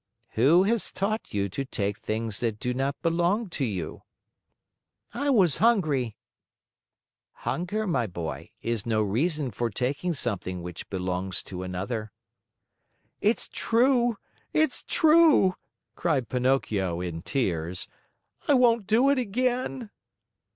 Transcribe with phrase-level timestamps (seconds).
[0.31, 4.01] "Who has taught you to take things that do not belong to you?"
[5.13, 6.15] "I was hungry."
[7.45, 12.11] "Hunger, my boy, is no reason for taking something which belongs to another."
[13.19, 14.17] "It's true,
[14.53, 15.53] it's true!"
[15.93, 17.87] cried Pinocchio in tears.
[18.47, 19.91] "I won't do it again."